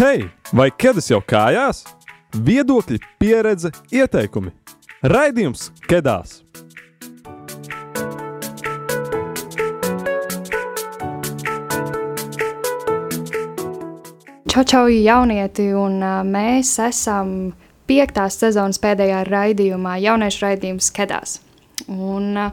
[0.00, 0.22] Hei,
[0.56, 1.82] vai ķēdes jau kājās?
[2.32, 4.48] Viedokļi, pieredze, ieteikumi.
[5.04, 6.38] Raidījums Kedās!
[14.48, 16.00] Čau, čau, jaunieti, un
[16.32, 17.52] mēs esam
[17.84, 21.42] piektās sezonas pēdējā raidījumā, jauniešu raidījums Kedās.
[21.92, 22.46] Un,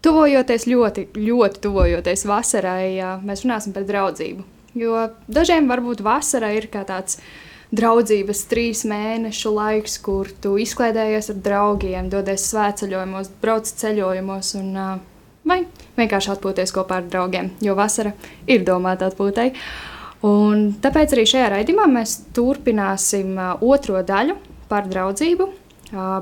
[0.00, 2.94] tuvojoties ļoti, ļoti tuvojoties vasarai,
[3.28, 4.54] mēs runāsim par draudzību.
[4.76, 7.20] Jo dažiem varbūt vasara ir kā tāds
[7.74, 14.72] draudzības trīs mēnešu laiks, kur tu izklaidējies ar draugiem, dodies svētceļojumos, brauc ceļojumos un
[15.48, 15.62] vai
[15.98, 18.14] vienkārši atpūties kopā ar draugiem, jo vasara
[18.46, 19.50] ir domāta atpūtai.
[20.28, 24.34] Un tāpēc arī šajā raidījumā mēs turpināsim otro daļu
[24.68, 25.46] par draudzību,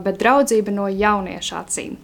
[0.05, 1.97] bet draudzība no jauniešu acīm.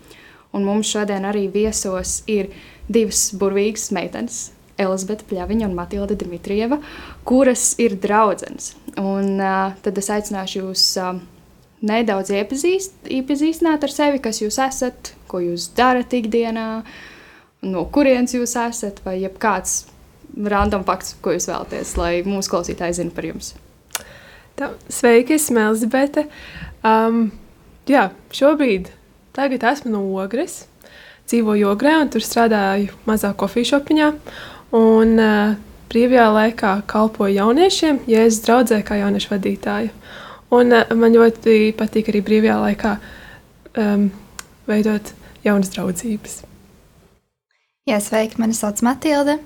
[0.52, 2.50] Un mums šodien arī viesos ir
[2.92, 4.50] divas burvīgas meitenes,
[4.84, 6.78] Elizabete Pļaviņa un Matilda Dimitrieva,
[7.28, 8.74] kuras ir draudzenes.
[9.00, 11.16] Un uh, tad es aicināšu jūs uh,
[11.82, 16.68] nedaudz iepazīst, iepazīstināt ar sevi, kas jūs esat, ko jūs darat ikdienā,
[17.66, 19.84] no kurienes jūs esat, vai jebkāds
[20.32, 23.52] random fakts, ko jūs vēlaties, lai mūsu klausītāji zinātu par jums?
[24.58, 26.26] Tā, sveiki, esmu Elizabete.
[26.84, 27.30] Um,
[27.88, 28.92] jā, šobrīd
[29.38, 30.66] esmu no Ogres.
[31.30, 34.08] Dzīvoju Ogrē un tur strādāju mazā kofiju šopiņā.
[34.72, 35.56] Un uh,
[35.92, 39.90] brīvajā laikā kalpoju jauniešiem, ja es draudzē kā jauniešu vadītāju.
[40.56, 42.94] Un uh, man ļoti patīk arī brīvajā laikā
[43.76, 44.08] um,
[44.68, 45.12] veidot
[45.44, 46.42] jaunas draudzības.
[47.88, 49.40] Jā, sveiki, mani sauc Matilde.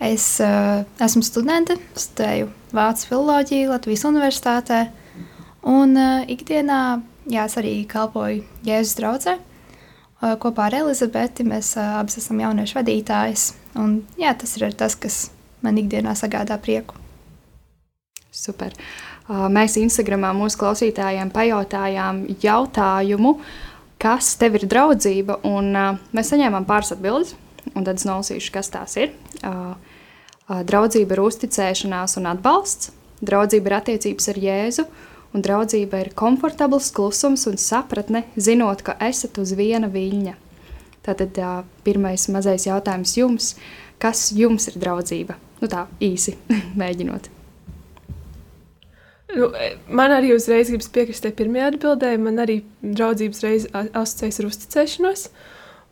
[0.00, 4.80] Es uh, esmu studente, studēju Vācijas filozofiju Latvijas Universitātē.
[5.66, 6.80] Un uh, ikdienā
[7.32, 9.36] jā, es arī kalpoju Jēzus draugai.
[10.16, 13.50] Uh, kopā ar Elizabeti mēs uh, abas esam jauniešu vadītājas.
[13.76, 15.30] Un, jā, tas ir tas, kas
[15.64, 16.96] man ikdienā sagādā prieku.
[18.32, 18.74] Super.
[19.26, 23.38] Mēs Instagramā mūsu klausītājiem pajautājām jautājumu,
[24.00, 25.72] kas tev ir draudzība, un
[26.14, 27.34] mēs saņēmām pāris atbildes
[27.74, 29.12] un tad es nolasīšu, kas tās ir.
[30.46, 32.92] Draudzība ir uzticēšanās un atbalsts,
[33.26, 34.86] draudzība ir attiecības ar Jēzu,
[35.34, 40.36] un draudzība ir komfortabls klusums un sapratne, zinot, ka esat uz viena viļņa.
[41.06, 41.38] Tātad
[41.86, 43.54] pirmais mazais jautājums jums,
[44.02, 45.38] kas jums ir draudzība?
[45.62, 46.34] Nu tā īsi
[46.80, 47.30] mēģinot.
[49.36, 49.50] Nu,
[49.90, 52.20] man arī uzreiz gribas piekrist tai pirmajai atbildēji.
[52.22, 55.24] Man arī draudzības reizes asociējas ar uzticēšanos.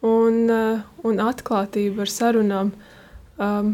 [0.04, 0.38] Un,
[1.08, 2.74] un atklātība ar sarunām.
[3.40, 3.72] Um,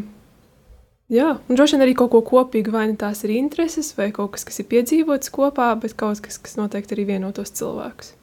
[1.11, 4.33] jā, un droši vien arī kaut ko kopīgu, vai nu tās ir intereses, vai kaut
[4.37, 8.15] kas, kas ir piedzīvots kopā, bet kaut kas, kas noteikti arī vienotos cilvēkus.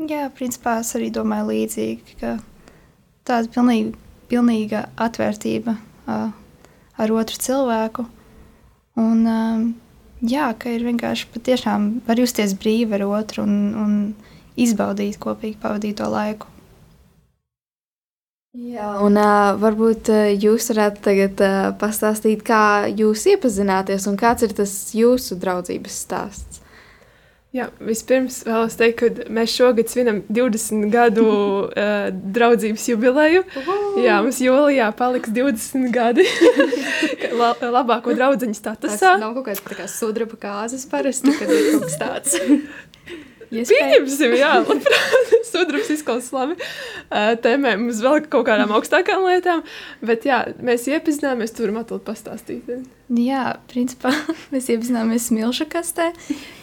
[0.00, 2.38] Jā, principā es arī domāju līdzīgi, ka
[3.28, 3.98] tāda pilnīga,
[4.30, 6.30] pilnīga atvērtība uh,
[6.96, 8.06] ar otru cilvēku.
[9.00, 9.66] Un, um,
[10.24, 13.92] jā, ka ir vienkārši patiešām var justies brīvi ar otru un, un
[14.56, 16.48] izbaudīt kopīgi pavadīto laiku.
[18.56, 24.48] Jā, un uh, varbūt uh, jūs varētu tagad uh, pastāstīt, kā jūs iepazināties un kāds
[24.48, 26.64] ir tas jūsu draudzības stāsts.
[27.50, 32.06] Jā, vispirms vēlos teikt, ka mēs šogad svinam 20 gadu uh,
[32.36, 33.42] draudzības jubileju.
[33.98, 36.26] Jā, mums jūlijā paliks 20 gadi
[37.40, 38.94] La, labāko draugu statusā.
[39.00, 42.38] Tas nav kaut kāds kā sudraba kāzas parasti, kad ir kaut kas tāds.
[43.50, 46.56] Pieņemsim, jā, labprāt, sudrabs izklausās labi.
[47.42, 49.64] Tēmē mums vēl kaut kādām augstākām lietām,
[50.06, 52.70] bet jā, mēs iepazināmies, tur Matilda pastāstīt.
[53.18, 54.14] Jā, principā
[54.54, 56.10] mēs iepazināmies Smilša kastē,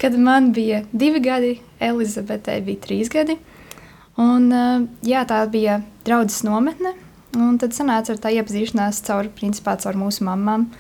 [0.02, 3.36] kad man bija divi gadi, Elizabetei bija trīs gadi.
[4.18, 4.48] Un,
[5.06, 6.96] jā, tā bija draudzes nometne,
[7.38, 10.72] un tad sanāca ar tā iepazīšanās caur, principā, caur mūsu mamām.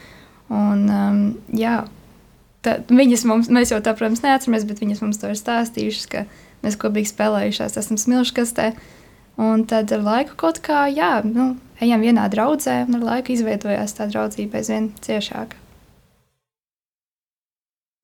[0.47, 0.87] Un,
[1.53, 1.83] jā,
[2.65, 6.25] tā, viņas mums, mēs jau tā, protams, neatceramies, bet viņas mums to ir stāstījušas, ka
[6.65, 8.71] mēs kopīgi spēlējušās, esam smilškastē.
[9.37, 11.51] Un tad ar laiku kaut kā, jā, nu,
[11.83, 15.59] ejam vienā draudzē, un ar laiku izveidojās tā draudzība aizvien ciešāka.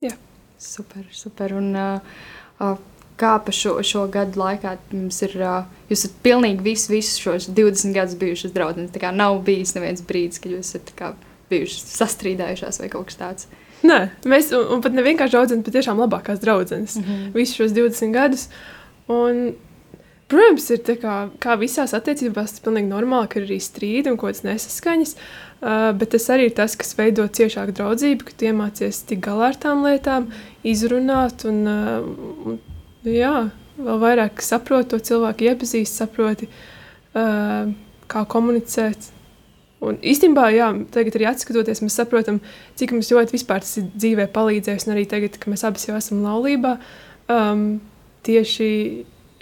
[0.06, 0.14] Jā,
[0.62, 1.56] super, super.
[1.58, 2.20] Un, uh,
[2.62, 2.76] uh,
[3.18, 7.50] kā pa šo, šo gadu laikā jums ir, uh, jūs esat pilnīgi visus, visus šos
[7.50, 8.94] 20 gadus bijušas draudzenes.
[8.94, 11.14] Tā kā nav bijis neviens brīdis, kad jūs esat kā,
[11.50, 13.50] bijušas sastrīdējušās vai kaut kas tāds.
[13.84, 14.00] Nē,
[14.30, 17.32] mēs un, un pat ne vienkārši draudzenes, bet tiešām labākās draudzenes mm -hmm.
[17.36, 18.48] visus šos 20 gadus.
[19.12, 19.56] Un,
[20.32, 24.18] protams, ir kā, kā visās attiecībās, tas ir pilnīgi normāli, ka ir arī strīdi un
[24.18, 25.16] kaut kādas nesaskaņas.
[25.64, 29.56] Uh, bet tas arī ir tas, kas veido ciešāku draudzību, ka iemācies tik galā ar
[29.56, 30.26] tām lietām,
[30.64, 32.04] izrunāt un, uh,
[32.46, 32.60] un
[33.08, 36.50] jā, vēl vairāk saprot to cilvēku, iepazīst, saproti,
[37.16, 37.72] uh,
[38.12, 39.12] kā komunicēt.
[39.84, 42.40] Un īstenībā, jā, tagad arī skatoties, mēs saprotam,
[42.80, 44.88] cik mums ļoti vispār tas ir dzīvē palīdzējis.
[44.88, 46.78] Un arī tagad, kad mēs abi jau esam laulībā,
[47.34, 47.66] um,
[48.24, 48.70] tieši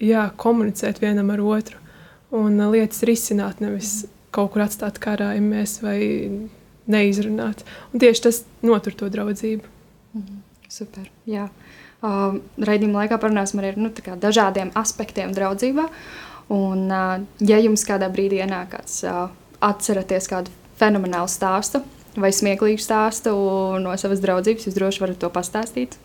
[0.01, 1.77] jā, komunicēt vienam ar otru
[2.31, 5.99] un uh, lietas risināt, nevis kaut kur atstāt karājumies vai
[6.91, 7.65] neizrunāt.
[7.91, 9.67] Un tieši tas notur to draudzību.
[10.17, 10.41] Mhm.
[10.71, 11.09] Super.
[11.27, 11.49] Jā.
[12.01, 15.89] Uh, Raidījuma laikā parunāsim arī par nu, dažādiem aspektiem draudzībā.
[16.51, 19.27] Un, uh, ja jums kādā brīdī ienāk kāds uh,
[19.61, 21.83] atceraties kādu fenomenālu stāstu
[22.19, 23.31] vai smieklīgu stāstu
[23.79, 25.95] no savas draudzības, jūs droši varat to pastāstīt.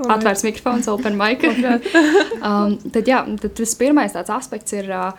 [0.00, 1.44] Atvērts mikrofons, open mic.
[2.46, 5.10] um, tad, jā, tad tas pirmais tāds aspekts ir uh,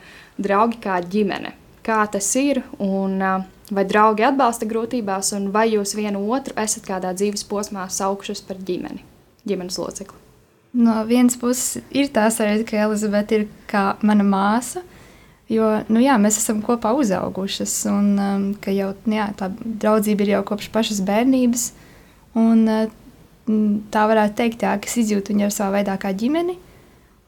[0.42, 1.54] draugi kā ģimene.
[1.86, 6.86] Kā tas ir un uh, vai draugi atbalsta grūtībās, un vai jūs vienu otru esat
[6.88, 9.06] kādā dzīves posmā saukušas par ģimeni,
[9.48, 10.18] ģimenes locekli?
[10.82, 14.84] No vienas puses ir tā sarunā, ka Elizabete ir kā mana māsa,
[15.52, 20.34] Jo nu, jā, mēs esam kopā uzaugušas, un um, jau, nu jā, tā draudzība ir
[20.38, 21.66] jau kopš pašas bērnības.
[22.40, 26.56] Un, uh, tā varētu teikt, jā, ka es izjūtu viņu savā veidā kā ģimeni.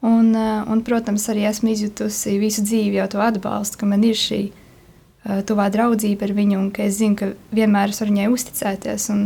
[0.07, 4.15] Un, uh, un, protams, arī esmu izjutusi visu dzīvi jau to atbalstu, ka man ir
[4.19, 8.29] šī uh, tuvā draudzība ar viņu, un ka es zinu, ka vienmēr es varu viņai
[8.37, 9.09] uzticēties.
[9.15, 9.25] Un,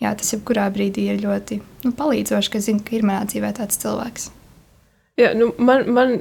[0.00, 3.80] jā, tas jebkurā brīdī ir ļoti nu, palīdzoši, ka zinu, ka ir manā dzīvē tāds
[3.80, 4.28] cilvēks.
[5.20, 6.14] Jā, nu, man, man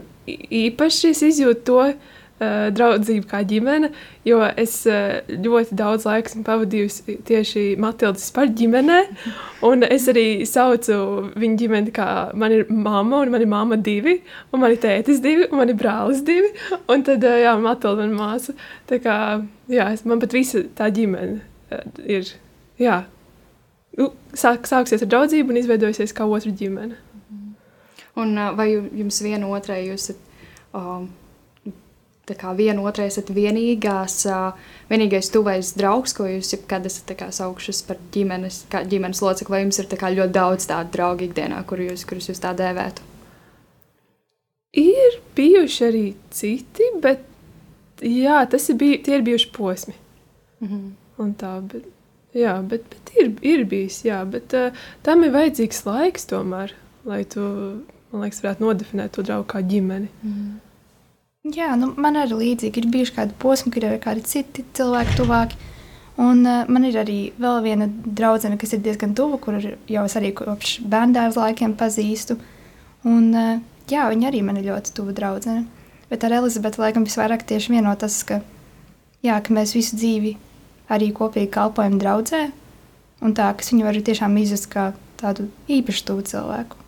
[0.65, 3.89] īpaši es izjūtu to uh, draudzību kā ģimene,
[4.27, 8.99] jo es uh, ļoti daudz laika esmu pavadījusi tieši Matildas par ģimenē,
[9.67, 10.97] un es arī saucu
[11.39, 12.09] viņu ģimeni kā
[12.39, 14.19] man ir mamma, un man ir mamma divi,
[14.53, 16.51] un man ir tētis divi, un man ir brālis divi,
[16.87, 18.57] un tad, uh, jā, Matilda man māsa.
[18.89, 19.15] Tā kā,
[19.71, 22.35] jā, es, man pat visa tā ģimene uh, ir,
[22.81, 23.03] jā,
[24.37, 26.97] sāk, sāksies ar draudzību un izveidojusies kā otra ģimene.
[28.19, 30.24] Un vai jums viena otrai jūs esat,
[30.75, 31.07] um,
[32.30, 34.21] tā kā viena otrai esat vienīgās,
[34.89, 39.89] vienīgais tuvais draugs, ko jūs jebkad esat saukušas par ģimenes, ģimenes locekli, vai jums ir
[39.89, 43.07] ļoti daudz tādu draugu ikdienā, kur jūs, kurus jūs tā dēvētu?
[44.77, 47.24] Ir bijuši arī citi, bet
[48.06, 49.95] jā, tas ir, bij, ir bijuši posmi.
[50.60, 50.92] Mm -hmm.
[51.18, 51.83] Un tā, bet,
[52.33, 54.71] jā, bet, bet ir, ir bijis, jā, bet uh,
[55.04, 56.71] tam ir vajadzīgs laiks tomēr,
[57.06, 57.42] lai tu
[58.11, 60.09] man liekas, varētu nodefinēt to draugu kā ģimeni.
[60.23, 60.57] Mm.
[61.56, 65.59] Jā, nu, man arī līdzīgi ir bijuši kādi posmi, kur ir kādi citi cilvēki tuvāki.
[66.19, 70.15] Un uh, man ir arī vēl viena draudzene, kas ir diezgan tuva, kur jau es
[70.19, 72.35] arī kopš bērnības laikiem pazīstu.
[73.07, 73.53] Un, uh,
[73.88, 75.63] jā, viņa arī man ir ļoti tuva draudzene.
[76.09, 78.41] Bet ar Elizabeti laikam visvairāk tieši vienotas, ka,
[79.23, 80.33] jā, ka mēs visu dzīvi
[80.91, 82.50] arī kopīgi kalpojam draudzē.
[83.23, 84.89] Un tā, kas viņu var tiešām izjust kā
[85.21, 86.79] tādu īpašu tuvu cilvēku.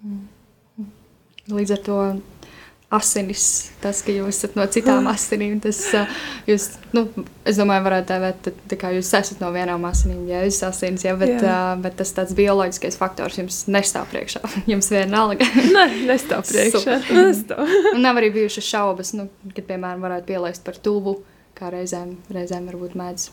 [0.00, 0.24] Mm.
[1.52, 1.98] Līdz ar to
[2.96, 5.78] asinis, tas, ka jūs esat no citām asinīm, tas
[6.46, 7.02] jūs, nu,
[7.46, 11.16] es domāju, varētu tevēt, tā kā jūs esat no vienām asinīm, ja jūs asins, ja,
[11.18, 15.48] bet, uh, bet tas tāds bioloģiskais faktors jums nestāv priekšā, jums vienalga.
[15.76, 17.74] ne, nestāv priekšā, nestāv.
[17.92, 21.18] Un nav arī bijušas šaubas, nu, kad, piemēram, varētu pielaist par tuvu,
[21.58, 23.30] kā reizēm, reizēm varbūt mēdz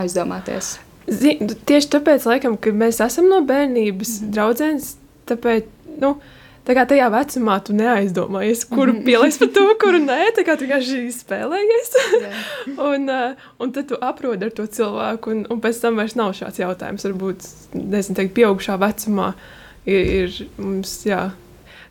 [0.00, 0.78] aizdomāties.
[1.12, 4.32] Zin, tieši tāpēc, laikam, ka mēs esam no bērnības mm -hmm.
[4.32, 4.94] draudzenes,
[5.28, 5.68] tāpēc,
[6.00, 6.14] nu,
[6.64, 10.64] Tā kā tajā vecumā tu neaizdomājies, kuru pielaist par to, kuru nē, tā kā tu
[10.64, 11.90] vienkārši spēlējies.
[12.88, 16.32] un, uh, un tad tu aprodi ar to cilvēku, un, un pēc tam vairs nav
[16.38, 17.04] šāds jautājums.
[17.04, 19.34] Varbūt, nezinu, teikt, pieaugušā vecumā
[19.84, 21.26] ir, ir mums, jā,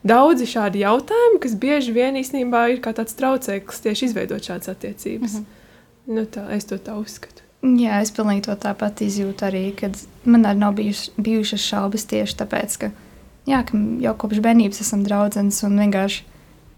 [0.02, 5.38] daudzi šādi jautājumi, kas bieži vien īstenībā ir kā tāds traucēklis tieši izveidot šādas attiecības.
[5.38, 6.18] Mm -hmm.
[6.18, 7.46] nu, tā, es to tā uzskatu.
[7.64, 12.36] Jā, es pilnīgi to tāpat izjūtu arī, kad man arī nav bijušas, bijušas šaubas tieši
[12.42, 12.90] tāpēc, ka
[13.50, 15.64] jā, ka jau kopš bērnības esam draugs.
[15.64, 16.24] Vienkārši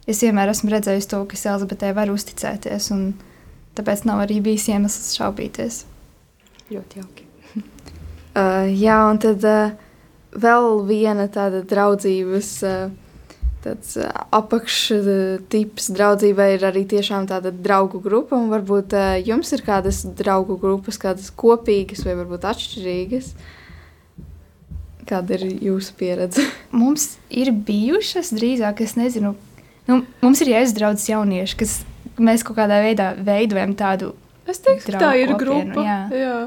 [0.10, 2.92] es vienmēr esmu redzējis to, ka Elizabetē var uzticēties.
[3.76, 5.82] Tāpēc nav arī bijis iemesls šaubīties.
[6.72, 7.26] Ļoti jauki.
[7.56, 9.74] uh, jā, un tad uh,
[10.32, 12.54] vēl viena tāda draudzības.
[12.66, 12.94] Uh,
[13.66, 14.08] tāds uh,
[14.38, 18.40] apakštips draudzībai ir arī tiešām tāda draugu grupa.
[18.54, 23.34] Varbūt uh, jums ir kādas draugu grupas, kādas kopīgas vai varbūt atšķirīgas.
[23.36, 23.52] Uh,
[25.06, 26.46] Kāda ir jūsu pieredze?
[26.82, 29.36] mums ir bijušas drīzāk, es nezinu,
[29.90, 31.80] nu, mums ir jāizdraudz jaunieši, kas
[32.18, 34.14] mēs kaut kādā veidā veidojam tādu.
[34.50, 35.86] Es teiktu, ka tā ir kopienu, grupa.
[35.86, 36.00] Jā.
[36.14, 36.38] Jā.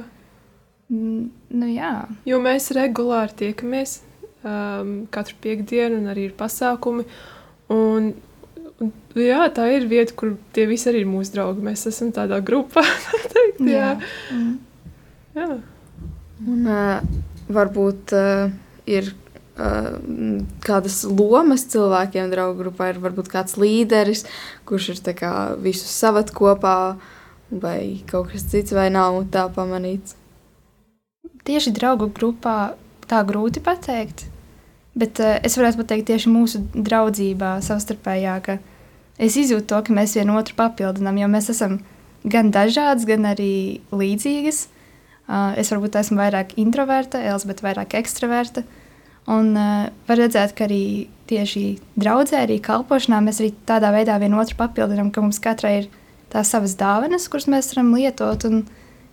[0.89, 1.93] Nu, jā.
[2.29, 3.99] Jo mēs regulāri tiekamies
[4.47, 7.05] um, katru piekdienu, un arī ir pasākumi.
[7.75, 8.13] Un,
[8.79, 11.65] un, jā, tā ir vieta, kur tie visi arī ir mūsu draugi.
[11.67, 12.87] Mēs esam tādā grupā.
[13.35, 13.91] teikt, jā.
[13.91, 13.93] Jā.
[14.33, 14.55] Mm.
[15.37, 15.51] jā.
[16.47, 18.51] Un, uh, varbūt uh,
[18.89, 19.11] ir
[19.59, 19.91] uh,
[20.65, 24.27] kādas lomas cilvēkiem, draugu grupā, ir varbūt kāds līderis,
[24.69, 26.99] kurš ir kā, visus savat kopā.
[27.49, 30.13] vai kaut kas cits, vai nav tā pamanīts.
[31.49, 32.75] Tieši draugu grupā
[33.09, 34.27] tā grūti pateikt,
[34.93, 38.59] bet uh, es varētu pateikt tieši mūsu draudzībā savstarpējā, ka
[39.17, 41.81] es izjūtu to, ka mēs vienu otru papildinām, jo mēs esam
[42.29, 44.67] gan dažādas, gan arī līdzīgas.
[44.67, 44.78] Uh,
[45.29, 48.65] es varbūt esmu vairāk introverta, Elizabete vairāk ekstraverta.
[49.29, 51.65] Un uh, var redzēt, ka arī tieši
[52.01, 55.91] draudzē, arī kalpošanā mēs arī tādā veidā vienu otru papildinām, ka mums katrai ir
[56.33, 58.49] tās savas dāvanas, kuras mēs varam lietot.
[58.49, 58.63] Un,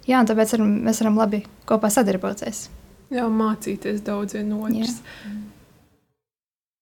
[0.07, 2.69] jā, un tāpēc varam, mēs varam labi kopā sadarboties.
[3.11, 5.01] Jā, mācīties daudz no otras.
[5.03, 5.35] Jā.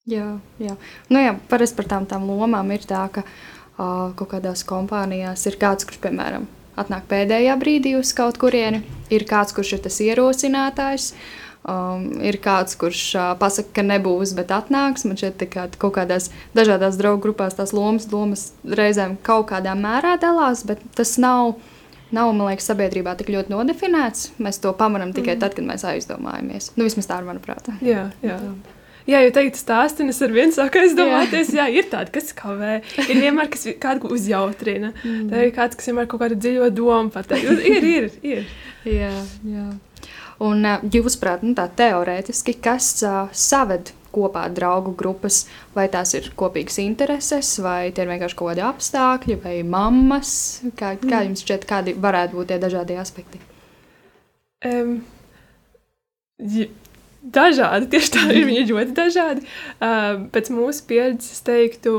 [0.04, 0.28] Jā,
[0.60, 0.74] jā.
[1.08, 5.56] Nu, jā parasti par tām, tām lomām ir tā, ka uh, kaut kādās kompānijās ir
[5.62, 6.48] kāds, kurš, piemēram,
[6.80, 11.14] atnāk pēdējā brīdī uz kaut kurieni, ir kāds, kurš ir tas ierosinātājs.
[11.64, 15.06] Um, ir kāds, kurš uh, pasakā, ka nebūs, bet atnāks.
[15.08, 16.28] Man šeit kā, kaut kādās
[16.58, 21.54] dažādās draugu grupās tās lomas, lomas reizēm kaut kādā mērā dalās, bet tas nav,
[22.12, 24.34] nav man liekas, sabiedrībā tik ļoti nodefinēts.
[24.44, 25.44] Mēs to pamanām tikai mm.
[25.46, 26.74] tad, kad mēs aizdomājamies.
[26.76, 27.72] Nu, vismaz tā ir manuprāt.
[27.80, 28.42] Jā, jā.
[28.44, 28.83] Tā.
[29.04, 31.66] Jā, jau teikt, stāstīt, es ar vienu saku, aizdomāties, jā.
[31.68, 34.94] jā, ir tāda, kas kavē, ir vienmēr kas kādu uzjautrina.
[35.04, 35.26] Mm.
[35.32, 37.66] Tā ir kāds, kas vienmēr kaut kādu dziļo domu pateikt.
[37.68, 38.46] Ir, ir, ir.
[38.88, 39.12] jā,
[39.48, 39.66] jā.
[40.44, 45.44] Un jūs prāt, nu tā teorētiski, kas uh, saved kopā draugu grupas,
[45.76, 50.36] vai tās ir kopīgas intereses, vai tie ir vienkārši kaut kādi apstākļi, vai mammas,
[50.78, 51.26] kā, kā mm.
[51.30, 53.42] jums šķiet, kādi varētu būt tie dažādie aspekti?
[54.64, 55.00] Um,
[57.24, 57.90] dažādi.
[57.94, 59.48] Tieši tā ir viņi ļoti dažādi.
[59.80, 61.96] Uh, pēc mūsu pieredzes, es teiktu,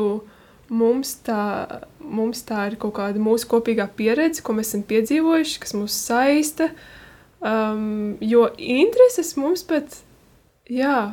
[0.72, 5.76] mums tā, mums tā ir kaut kāda mūsu kopīgā pieredze, ko mēs esam piedzīvojuši, kas
[5.76, 6.70] mūs saista.
[7.44, 9.98] Um, jo intereses mums pat,
[10.70, 11.12] jā,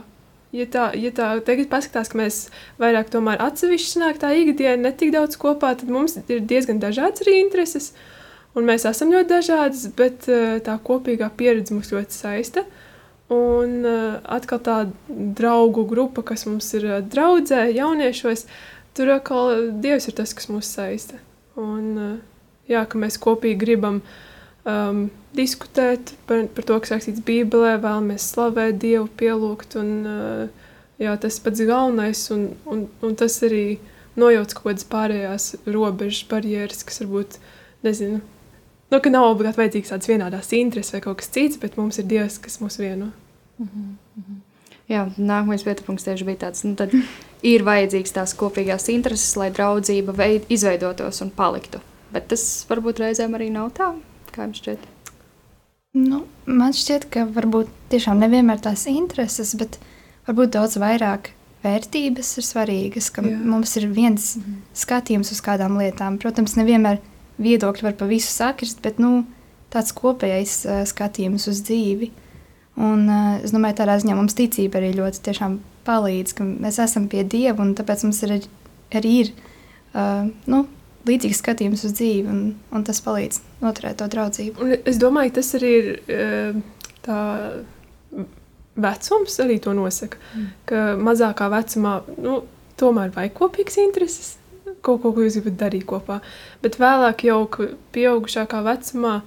[0.56, 2.46] ja tā, ja tā tagad paskatās, ka mēs
[2.80, 7.26] vairāk tomēr atsevišķi sanāk tā ikdiena, ne tik daudz kopā, tad mums ir diezgan dažādas
[7.26, 7.92] arī intereses.
[8.56, 12.64] Un mēs esam ļoti dažādas, bet uh, tā kopīgā pieredze mūs ļoti saista.
[12.68, 12.88] Uh,
[13.32, 18.44] Un uh, atkal tā draugu grupa, kas mums ir uh, draudzē, jauniešos,
[18.98, 21.20] tur atkal Dievs ir tas, kas mūs saista.
[21.60, 24.02] Un, uh, jā, ka mēs kopīgi gribam
[24.68, 25.06] um,
[25.38, 29.80] diskutēt par, par to, kas rakstīts Bībelē, vēlamies slavēt Dievu, pielūgt.
[29.80, 30.68] Un, uh,
[31.00, 33.80] jā, tas pats galvenais, un, un, un tas arī
[34.20, 37.40] nojauc kaut kādas pārējās robežas, barjeras, kas varbūt,
[37.86, 38.20] nezinu,
[38.92, 42.10] nu, ka nav obligāti vajadzīgs tādas vienādas intereses vai kaut kas cits, bet mums ir
[42.12, 43.12] Dievs, kas mūs vieno.
[43.58, 44.40] Mm -hmm.
[44.92, 46.92] Jā, nākamais pieteikums tieši bija tāds, nu, tad
[47.54, 51.80] ir vajadzīgs tās kopīgās intereses, lai draudzība veid, izveidotos un paliktu.
[52.12, 53.94] Bet tas varbūt reizēm arī nav tā,
[54.32, 54.80] kā jums šķiet.
[55.94, 59.80] Nu, man šķiet, ka varbūt tiešām nevienmēr tās intereses, bet
[60.28, 61.32] varbūt daudz vairāk
[61.64, 63.38] vērtības ir svarīgas, ka Jā.
[63.38, 64.62] mums ir viens -hmm.
[64.74, 66.18] skatījums uz kādām lietām.
[66.18, 67.00] Protams, nevienmēr
[67.42, 69.24] viedokļi var pa visu sakrist, bet nu,
[69.74, 72.12] tāds kopējais uh, skatījums uz dzīvi.
[72.82, 75.38] Un, uh, es domāju, tādā ziņā mums ticība arī ļoti
[75.86, 78.38] palīdz, ka mēs esam pie Dieva, un tāpēc mums ir,
[78.94, 80.66] arī ir uh, nu,
[81.10, 84.62] līdzīgs skatījums uz dzīvi, un, un tas palīdz noturēt to draudzību.
[84.62, 86.60] Un es domāju, tas arī ir uh,
[87.06, 87.22] tā
[88.82, 90.52] vecums, arī to nosaka, mm.
[90.70, 92.42] ka mazākā vecumā nu,
[92.80, 94.36] tomēr vajag kopīgas intereses.
[94.82, 96.20] Kaut ko, ko jūs gribat darīt kopā.
[96.64, 97.46] Bet vēlāk, jau
[97.94, 99.22] pieaugušākā vecumā,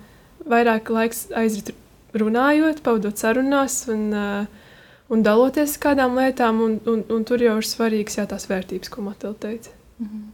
[0.51, 1.75] vairāk laiks aizrit
[2.15, 4.71] runājot, pavadot sarunās un, uh,
[5.13, 9.07] un daloties kādām lietām, un, un, un tur jau ir svarīgas jā, tās vērtības, ko
[9.07, 9.71] Matilda teica.
[9.99, 10.33] Mm -hmm.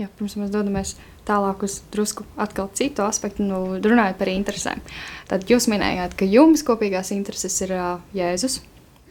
[0.00, 0.96] Jā, pirms mēs dodamies
[1.28, 2.24] tālāk uz drusku
[2.74, 4.80] citu aspektu, nu, runājot par interesēm.
[5.28, 8.60] Tad jūs minējāt, ka jums kopīgās intereses ir uh, Jēzus,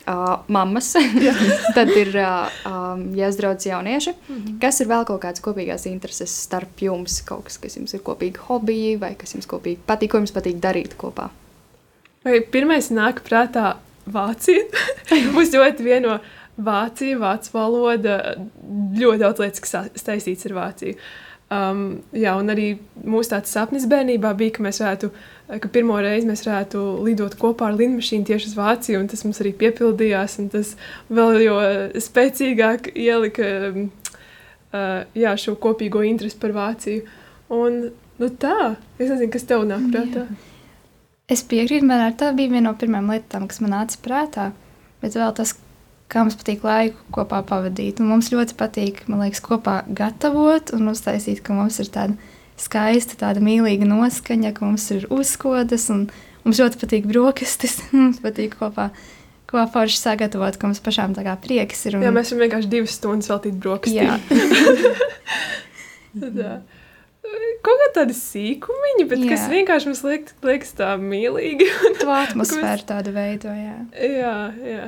[0.08, 0.93] uh, mammas,
[1.77, 4.13] tad ir uh, um, jāsdraudz jaunieši.
[4.13, 4.60] Mm -hmm.
[4.62, 7.22] Kas ir vēl kaut kādas kopīgās intereses starp jums?
[7.22, 10.60] Kaut kas, kas jums ir kopīgi hobiji vai kas jums kopīgi patīk, ko jums patīk
[10.60, 11.29] darīt kopā?
[12.24, 14.63] Vai pirmais nāk prātā Vācija?
[15.34, 16.20] Mums ļoti vieno
[16.58, 18.36] Vācija, vācu valoda,
[18.98, 20.96] ļoti daudz lietas, kas saistīts ar Vāciju.
[21.51, 25.10] Um, jā, un arī mūsu tāds sapnis bērnībā bija, ka mēs varētu,
[25.60, 29.41] ka pirmo reizi mēs varētu lidot kopā ar lidmašīnu tieši uz Vāciju, un tas mums
[29.43, 30.75] arī piepildījās, un tas
[31.12, 31.58] vēl jo
[32.05, 33.89] spēcīgāk ielika uh,
[35.17, 37.03] jā, šo kopīgo interesi par Vāciju.
[37.51, 37.84] Un,
[38.22, 40.24] nu tā, es nezinu, kas tev nāk prātā.
[40.29, 40.48] Jā.
[41.31, 44.50] Es piekrītu, man tā bija viena no pirmajām lietām, kas man nāca prātā.
[45.00, 45.53] Bet vēl tas,
[46.12, 48.01] kā mums patīk laiku kopā pavadīt.
[48.03, 52.31] Un mums ļoti patīk, man liekas, kopā gatavot un uztaisīt, ka mums ir tāda
[52.62, 56.06] skaista, tāda mīlīga noskaņa, ka mums ir uzkodas un
[56.46, 57.80] mums ļoti patīk brokastis.
[57.96, 58.86] mums patīk kopā.
[59.51, 61.98] Ko forši sagatavot, ka mums pašām tā kā prieks ir.
[61.98, 62.06] Un...
[62.08, 64.22] Jā, mēs varam vienkārši divas stundas veltīt brokastīm.
[66.22, 66.38] Tad,
[67.62, 69.27] Kaut kā tādi sīkumiņi, bet jā.
[69.30, 69.50] kas Jā.
[69.53, 71.68] vienkārši mums liek, liekas tā mīlīgi.
[72.01, 73.77] To atmosfēru tādu veido, jā.
[74.01, 74.88] jā, jā.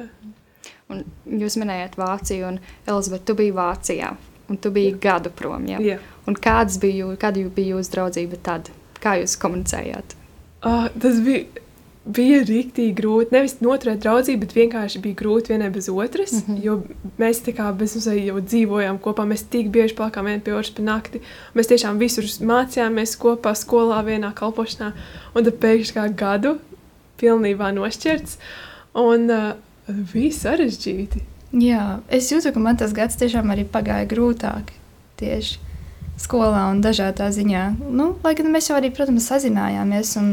[0.91, 1.03] Un
[1.43, 2.57] jūs minējāt Vāciju, un
[2.89, 4.09] Elizabete, tu biji Vācijā,
[4.49, 5.67] un tu biji gadu prom.
[5.69, 5.79] Ja?
[5.83, 5.99] jā.
[6.29, 8.71] Un kāds bija, kāda bija jūsu draudzība tad?
[9.03, 10.15] Kā jūs komunicējāt?
[10.63, 11.63] Oh, tas bija,
[12.03, 13.33] bija rīktīgi grūti.
[13.35, 16.31] Nevis noturēt draudzību, bet vienkārši bija grūti vienai bez otras.
[16.31, 16.43] Mm.
[16.47, 16.63] -hmm.
[16.63, 16.83] Jo
[17.19, 19.25] mēs tā kā bez mazliet jau dzīvojām kopā.
[19.27, 21.21] Mēs tik bieži palikām viena pie otras pa nakti.
[21.55, 24.93] Mēs tiešām visur mācījāmies kopā, skolā, vienā kalpošanā.
[25.35, 26.57] Un tad pēkšņi kā gadu
[27.19, 28.37] pilnībā nošķirts.
[28.93, 29.53] Un uh,
[30.13, 31.23] bija sarežģīti.
[31.53, 34.73] Jā, es jūtu, ka man tas gads tiešām arī pagāja grūtāk.
[35.17, 35.59] Tieši
[36.21, 37.63] skolā un dažādā ziņā.
[37.93, 40.15] Nu, lai gan mēs jau arī, protams, sazinājāmies.
[40.21, 40.31] Un,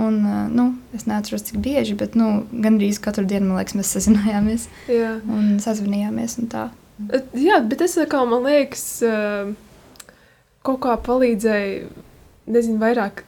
[0.00, 4.68] un, uh, nu, es neatceros, cik bieži, bet nu, gandrīz katru dienu, liekas, mēs sazinājāmies
[4.90, 5.16] Jā.
[5.26, 6.38] un sazvanījāmies.
[6.42, 6.68] Un tā.
[7.08, 10.12] Uh, Jā, bet tas atkal, man liekas, uh,
[10.66, 11.88] kaut kā palīdzēja,
[12.50, 13.24] nezinu, vairāk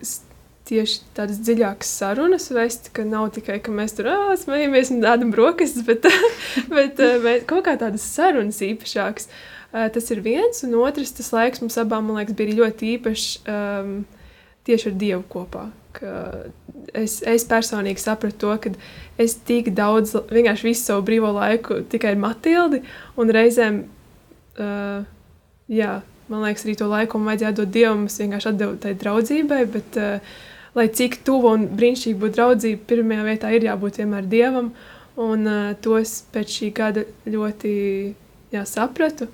[0.69, 4.07] tieši tādas dziļākas sarunas vest, ka nav tikai, ka mēs tur
[4.39, 6.07] smejamies un ēdam brokastis, bet,
[6.77, 9.27] bet mēs, kaut kā tādas sarunas īpašākas.
[9.27, 13.29] Uh, Tas ir viens, un otrs, tas laiks mums abām, man liekas, bija ļoti īpašs
[13.49, 13.95] um,
[14.69, 15.65] tieši ar Dievu kopā.
[16.93, 18.73] Es, es personīgi sapratu to, ka
[19.21, 22.83] es tik daudz, vienkārši visu savu brīvo laiku tikai ar Matildi,
[23.17, 23.83] un reizēm,
[24.61, 25.05] uh,
[25.73, 25.93] jā,
[26.29, 30.01] man liekas, arī to laiku man vajadzēja dot Dievam, es vienkārši atdevu tai draudzībai, bet,
[30.01, 30.35] uh,
[30.77, 34.73] lai cik tuva un brīnišķīga būtu draudzība, pirmajā vietā ir jābūt vienmēr Dievam,
[35.21, 37.73] un uh, to es pēc šī gada ļoti
[38.53, 39.29] jā, sapratu,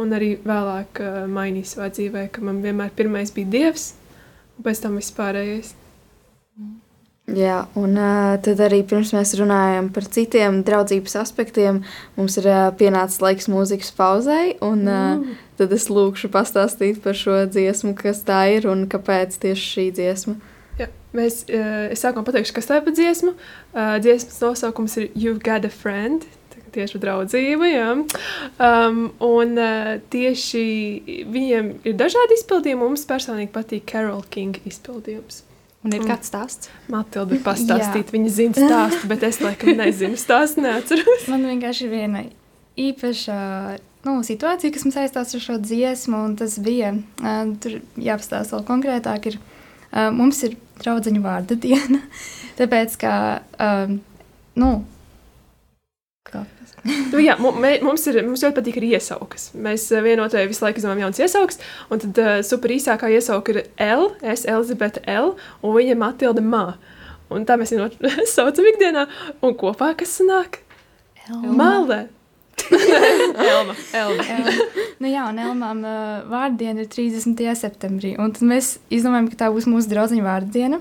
[0.00, 3.92] un arī vēlāk uh, mainīju savā dzīvē, ka man vienmēr pirmais bija Dievs,
[4.58, 5.74] un pēc tam vispārējais.
[7.24, 11.78] Jā, un uh, tad arī pirms mēs runājam par citiem draudzības aspektiem,
[12.18, 14.58] mums ir uh, pienācis laiks mūzikas pauzei.
[14.60, 19.70] Un, uh, tad es lūkšu pastāstīt par šo dziesmu, kas tā ir un kāpēc tieši
[19.70, 20.36] šī dziesma.
[20.76, 23.32] Jā, mēs, uh, es sākumā pateikšu, kas tā ir par dziesmu.
[23.72, 26.28] Uh, dziesmas nosaukums ir You've Got a Friend.
[26.74, 27.70] Tieši par draudzību.
[27.70, 27.88] Jā.
[28.58, 30.66] Um, un uh, tieši
[31.30, 32.82] viņiem ir dažādi izpildījumi.
[32.82, 35.44] Mums personīgi patīk Carol King izpildījums.
[35.84, 36.70] Un ir kāds stāsts?
[36.92, 41.26] Matilda pastāstīt, viņa zina stāstu, bet es laikam nezinu stāstu, neatceros.
[41.32, 42.24] Man vienkārši ir viena
[42.80, 43.36] īpaša
[44.04, 48.66] nu, situācija, kas man saistās ar šo dziesmu, un tas bija, uh, tur jāpastāsta vēl
[48.68, 49.38] konkrētāk, ir,
[49.92, 52.00] uh, mums ir draudzeņu vārda diena,
[52.58, 53.14] tāpēc, ka,
[53.60, 53.98] um,
[54.60, 54.72] nu,
[56.28, 56.44] kā
[56.84, 59.48] Nu, jā, mums, ir, mums ļoti patīk arī iesaukas.
[59.56, 63.60] Mēs eh, vienotrai visu laiku izdomājam jaunas iesaukas, un tad uh, super īsākā iesauka ir
[63.80, 65.32] L, es Elizabete L,
[65.64, 66.66] un viņa Matilda Mā.
[67.32, 67.88] Un tā mēs viņu
[68.34, 69.06] saucam ikdienā,
[69.40, 70.60] un kopā kas sanāk?
[71.32, 72.04] Malē.
[73.50, 73.74] Elma.
[73.96, 74.24] Elma.
[74.24, 74.38] Jā,
[75.00, 77.40] nu jā, un Elmām uh, vārdiena ir 30.
[77.58, 78.14] septembrī.
[78.20, 80.80] Un tad mēs izdomājām, ka tā būs mūsu draudziņa vārdiena.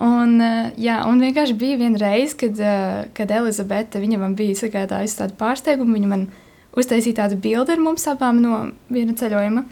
[0.00, 5.18] Un, uh, jā, un vienkārši bija viena reize, kad, uh, kad Elizabete man bija sagādājusi
[5.18, 5.92] tādu pārsteigumu.
[5.98, 6.24] Viņa man
[6.72, 9.64] uztaisīja tādu bildi ar mums abām no viena ceļojuma.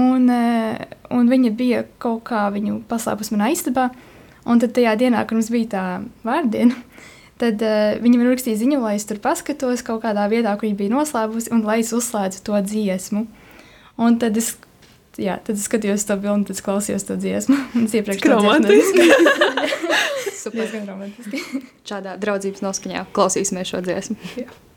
[0.00, 0.80] Un, uh,
[1.12, 3.90] un viņa bija kaut kā viņu paslēpusi manā istabā.
[4.48, 5.84] Un tad tajā dienā, kad mums bija tā
[6.24, 6.78] vārdiena,
[7.42, 10.80] tad uh, viņa man rakstīja ziņu, lai es tur paskatos kaut kādā vietā, kur viņa
[10.80, 13.26] bija noslēpusi, un lai es uzslēdzu to dziesmu.
[14.00, 14.54] Un tad es,
[15.20, 17.58] jā, tad es skatījos to un tad klausījos to dziesmu.
[17.78, 19.06] Un es iepriekš to dziesmu romantiski.
[20.40, 20.64] Super.
[20.64, 21.62] Diezgan romantiski.
[21.88, 24.16] Šādā draudzības noskaņā klausīsimies šo dziesmu.
[24.36, 24.69] when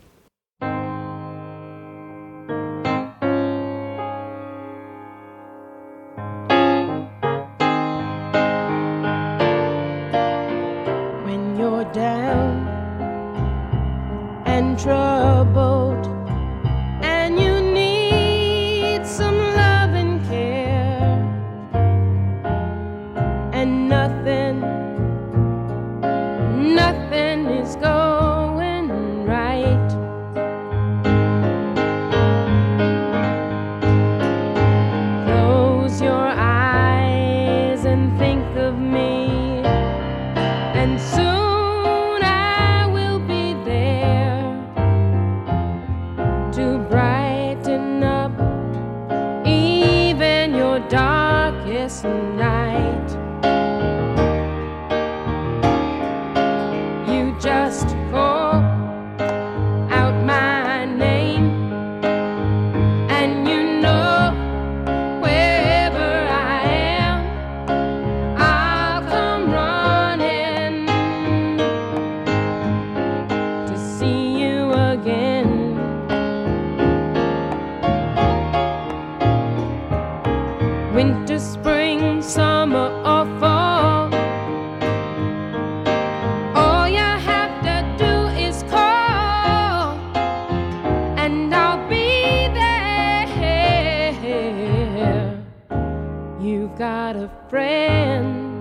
[96.44, 98.53] You've got a friend.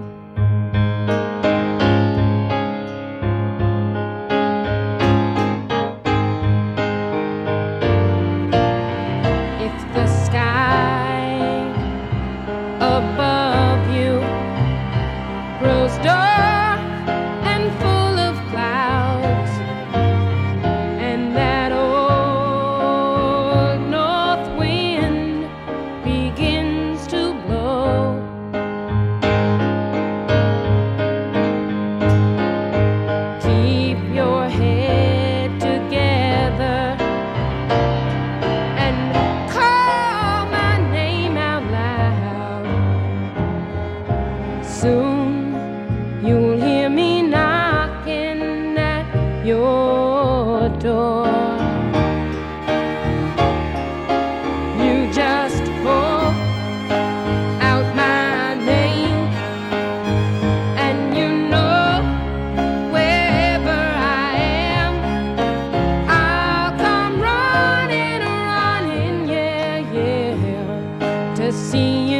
[71.54, 72.13] See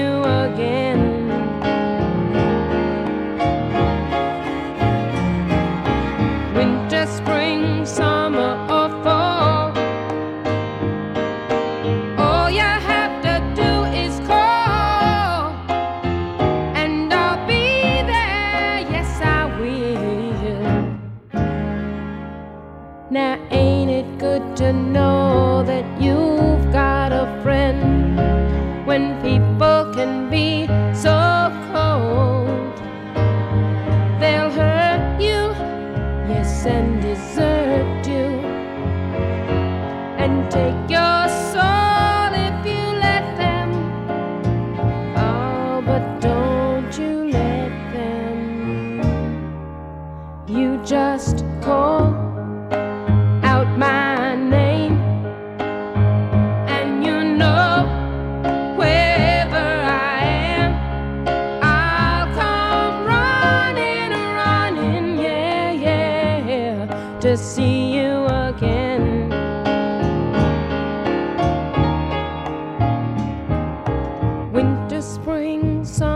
[75.04, 76.13] spring sun.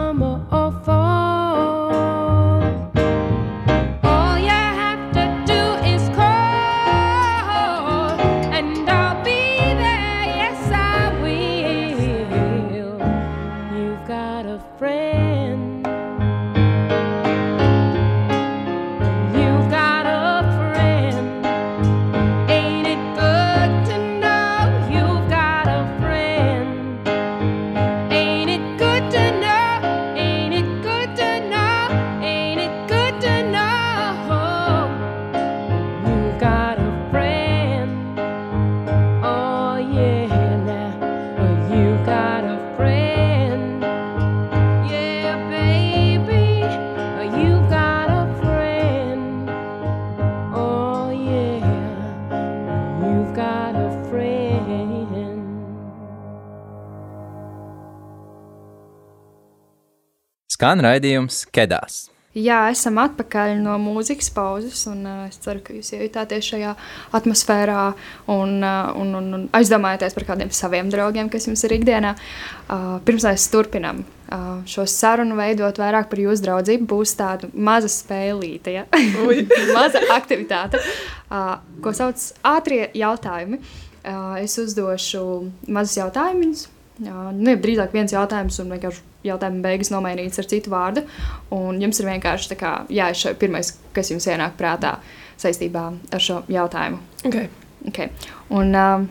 [60.57, 62.07] Skan raidījums Kedās.
[62.33, 66.71] Jā, esam atpakaļ no mūzikas pauzes, un uh, es ceru, ka jūs iejutāties šajā
[67.17, 67.83] atmosfērā
[68.33, 72.15] un, uh, un, un, un aizdomājaties par kādiem saviem draugiem, kas jums ir ikdienā.
[72.65, 77.91] Uh, pirms mēs turpinām uh, šo sarunu veidot vairāk par jūsu draudzību, būs tāda maza
[77.93, 78.87] spēlīte, ja?
[79.77, 80.81] maza aktivitāte,
[81.29, 83.61] uh, ko sauc ātrie jautājumi.
[84.07, 85.21] Uh, es uzdošu
[85.69, 86.65] mazus jautājumus.
[86.97, 91.03] Jā, nu, ja drīzāk viens jautājums, un vienkārši jautājuma beigas nomainīts ar citu vārdu.
[91.53, 94.95] Un jums ir vienkārši kā, jāizšauj pirmais, kas jums ienāk prātā
[95.37, 97.01] saistībā ar šo jautājumu.
[97.29, 97.51] Okay.
[97.91, 98.09] Okay.
[98.49, 99.05] Un uh,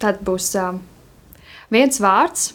[0.00, 0.78] tad būs uh,
[1.74, 2.54] viens vārds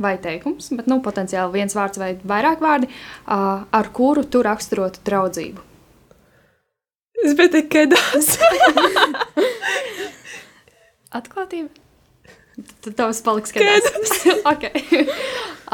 [0.00, 5.04] vai teikums, bet nu, potenciāli viens vārds vai vairāk vārdi, uh, ar kuru tu raksturotu
[5.06, 5.70] draudzību.
[7.24, 8.34] Es biju tik kedās.
[11.20, 11.83] Atklātība.
[12.54, 14.26] Tad tavs paliks skaidrs.
[14.52, 15.06] okay.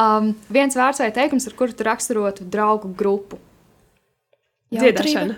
[0.00, 3.40] um, viens vārds vai teikums, ar kuru tu raksturotu draugu grupu.
[4.72, 5.36] Dziedāšana.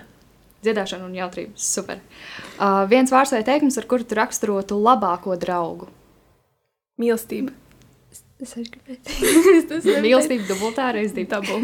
[0.63, 1.51] Dziedāšana un jautrība.
[1.59, 1.99] Super.
[2.55, 5.89] Uh, viens vārds vai teikums, ar kuru tu raksturotu labāko draugu.
[7.01, 7.51] Mīlestība.
[8.43, 11.27] Es arī gribēju teikt, tas ir Mīlestība dubultā reiz divi.
[11.31, 11.59] Dabū.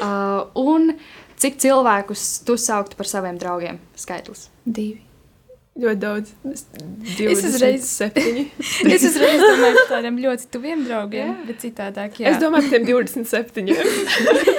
[0.00, 0.96] Uh, un
[1.38, 3.78] cik cilvēkus tu sauktu par saviem draugiem?
[3.98, 4.48] Skaitlis.
[4.66, 5.05] divi.
[5.76, 6.30] Ļoti daudz.
[6.48, 6.62] Es,
[7.20, 8.46] Es uzreiz- 27.
[8.96, 12.16] Es uzreiz domāju par tādiem ļoti tuviem draugiem, bet citādāk.
[12.22, 12.30] Jā.
[12.32, 13.66] Es domāju par tiem 27.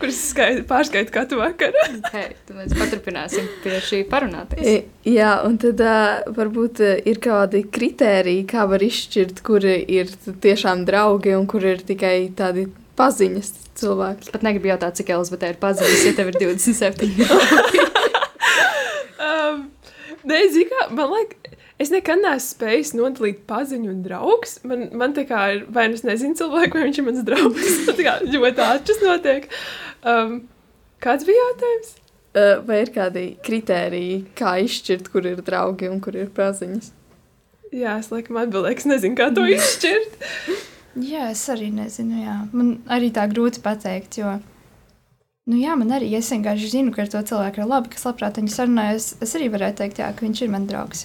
[0.00, 1.80] kurus skait, pārskaitu katru vakaru.
[2.12, 4.64] Hei, tad mēs paturpināsim pie šī parunāties.
[4.68, 10.06] I- Jā, un tad uh, varbūt uh, ir kādi kriteriji, kā var izšķirt, kuri ir
[10.44, 12.62] tiešām draugi un kuri ir tikai tādi
[12.96, 13.48] paziņas
[13.80, 14.30] cilvēki.
[14.32, 17.90] Pat negribu jautāt, cik Elizabete ir pazīstama, ja tev ir 27.
[20.24, 24.50] Nē, zini, kā man liekas, es nekad neesmu spējis nodalīt paziņu un draugu.
[24.68, 27.76] Man, man tā kā ir, vai nu es nezinu cilvēku, vai viņš ir mans draugs.
[27.90, 29.48] Tā kā ļoti ātri tas notiek.
[30.00, 30.38] Um,
[31.04, 31.94] kāds bija jautājums?
[32.34, 36.90] Uh, vai ir kādi kriteriji, kā izšķirt, kur ir draugi un kur ir paziņas?
[37.74, 40.18] Jā, es laikam atbildēju, es nezinu, kā to izšķirt.
[41.04, 42.22] Jā, es arī nezinu.
[42.22, 42.40] Jā.
[42.54, 44.38] Man arī tā grūti pateikt, jo.
[45.44, 48.06] Nu, jā, man arī ja es vienkārši zinu, ka ar to cilvēku ir labi, kas
[48.08, 49.10] labprāt viņu sarunājas.
[49.20, 51.02] Es, arī varētu teikt, jā, ka viņš ir mans draugs.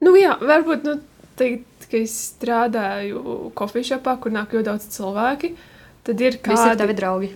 [0.00, 0.94] Nu, jā, varbūt nu,
[1.36, 5.52] teikt, ka es strādāju kofīšopā, kur nāk ļoti daudz cilvēki.
[6.08, 7.28] Tad ir Visi ir kādi tavi draugi.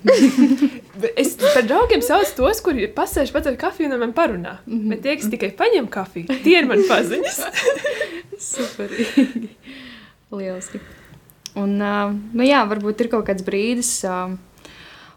[1.02, 4.54] Bet Es par draugiem saucu tos, kuri pasēž pats ar kafiju un man parunā.
[4.64, 4.88] Mm -hmm.
[4.94, 7.40] Bet tie, kas tikai paņem kafiju, tie ir mani paziņas.
[8.54, 9.50] Superīgi.
[10.32, 10.80] Lieliski.
[11.54, 13.92] Un, uh, nu jā, varbūt ir kaut kāds brīdis.
[14.08, 14.38] Uh,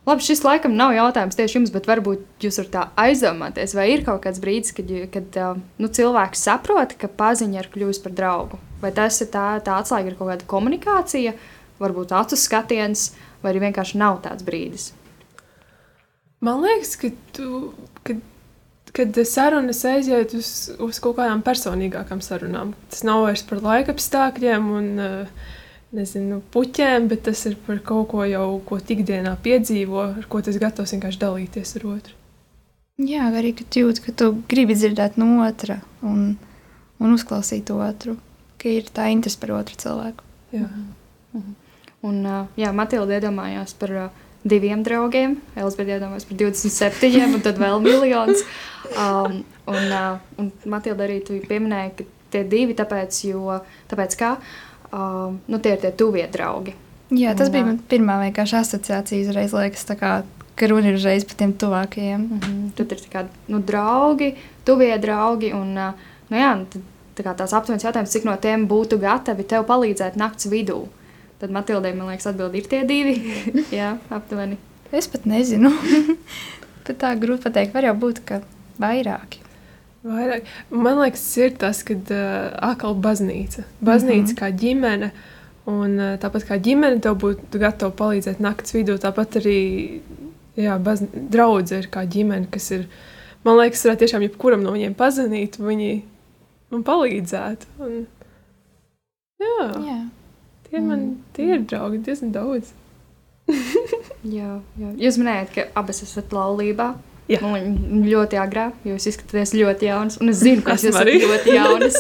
[0.06, 4.06] labi, šis laikam nav jautājums tieši jums, bet varbūt jūs varat tā aizdomāties, vai ir
[4.08, 8.62] kaut kāds brīdis, kad, kad uh, nu, cilvēks saprot, ka paziņa ir kļuvusi par draugu.
[8.84, 11.34] Vai tas ir tā, tā atslēga, ir kaut kāda komunikācija,
[11.82, 13.10] varbūt acu skatiens,
[13.42, 14.92] vai arī vienkārši nav tāds brīdis.
[16.46, 17.74] Man liekas, ka tu,
[18.06, 18.22] kad,
[18.96, 20.50] kad sarunas aiziet uz,
[20.84, 25.48] uz kaut kādām personīgākām sarunām, tas nav vairs par laika apstākļiem un eh,
[25.96, 30.58] nezinu, puķiem, bet tas ir par kaut ko jau, ko ikdienā piedzīvo, ar ko tas
[30.62, 32.18] gatavs vienkārši dalīties ar otru.
[33.06, 36.38] Jā, arī kad jūti, ka tu gribi dzirdēt no otra un,
[37.04, 38.16] un uzklausīt otru,
[38.62, 40.24] ka ir tā interese par otru cilvēku.
[40.56, 40.70] Jā.
[42.06, 47.60] Un, uh, jā, Matilda iedomājās par uh, diviem draugiem, Elizabete iedomājās par 27, un tad
[47.60, 48.46] vēl miljonus.
[48.94, 53.60] Um, un, uh, un Matilda arī tu pieminēji, ka tie divi, tāpēc, jo,
[53.92, 54.36] tāpēc kā,
[54.92, 56.76] um, nu, tie ir tie tuvie draugi.
[57.14, 59.28] Jā, tas Un, bija ā, man pirmā vienkārši asociācija.
[59.28, 60.16] Uzreiz liekas, kā,
[60.58, 62.26] ka runa ir uzreiz par tiem tuvākajiem.
[62.26, 62.72] Mm -hmm.
[62.76, 65.54] Tad ir tādi nu, draugi, tuvie draugi.
[65.54, 65.94] Un, uh,
[66.30, 66.82] nu, jā, nu, tad,
[67.16, 70.88] tā kā tās aptuvenas jautājums, cik no tiem būtu gatavi tev palīdzēt naktas vidū.
[71.40, 73.16] Tad Matildai, man liekas, atbild ir tie divi.
[73.80, 74.58] jā, aptuveni.
[74.92, 75.72] Es pat nezinu.
[76.88, 77.74] pat tā grūti pateikt.
[77.74, 78.42] Var jau būt, ka
[78.80, 79.45] vairāki.
[80.06, 80.50] Vairāk.
[80.70, 83.66] Man liekas, ir tas, kad uh, atkal baznīca.
[83.82, 84.40] Baznīca mm -hmm.
[84.42, 85.12] kā ģimene.
[85.66, 89.00] Un uh, tāpat kā ģimene, tev būtu gatava palīdzēt naktas vidū.
[89.02, 90.02] Tāpat arī
[90.56, 91.10] jā, bazn...
[91.14, 92.88] draudze ir kā ģimene, kas ir.
[93.44, 96.04] Man liekas, varētu tiešām jebkuram no viņiem pazvanīt, un viņi
[96.72, 97.66] man palīdzētu.
[97.80, 98.08] Un,
[99.40, 100.00] jā, jā.
[100.70, 102.74] Tie, man, tie ir draugi diezgan daudz.
[104.26, 104.88] Jā, jā.
[104.98, 106.96] Jūs minējāt, ka abas esat laulībā.
[107.26, 107.40] Jā.
[107.42, 108.68] Un ļoti agrā.
[108.86, 110.20] Jūs izskatāties ļoti jaunas.
[110.22, 111.16] Un es zinu, ka jūs esat arī.
[111.32, 111.98] ļoti jaunas.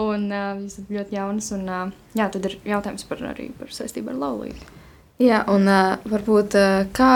[0.00, 1.50] Un uh, jūs esat ļoti jaunas.
[1.56, 4.70] Un, uh, jā, tad ir jautājums par, arī par saistību ar laulību.
[5.20, 7.10] Jā, un uh, varbūt uh, kā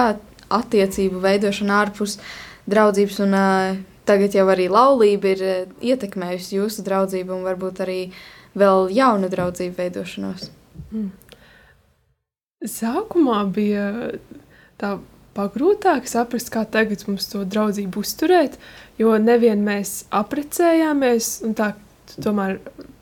[0.52, 2.18] attiecību veidošana ārpus
[2.70, 8.00] draudzības, un uh, tagad jau arī laulība ir uh, ietekmējusi jūsu draudzību, un varbūt arī
[8.58, 10.50] vēl jaunu draudzību veidošanos.
[12.68, 13.86] Sākumā bija
[14.80, 14.98] tā
[15.40, 18.60] pagrūtāk saprast, kā tagad mums to draudzību uzturēt,
[19.00, 21.72] jo nevien mēs apprecējāmies, un tā
[22.20, 22.58] tomēr